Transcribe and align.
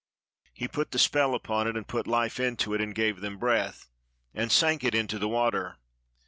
He 0.51 0.67
put 0.67 0.89
the 0.89 0.97
spell 0.97 1.35
upon 1.35 1.67
it 1.67 1.77
and 1.77 1.87
put 1.87 2.07
life 2.07 2.39
into 2.39 2.73
it, 2.73 2.81
and 2.81 2.95
gave 2.95 3.21
them 3.21 3.37
breath, 3.37 3.87
and 4.33 4.51
sank 4.51 4.83
it 4.83 4.95
in 4.95 5.05
the 5.05 5.27
water. 5.29 5.77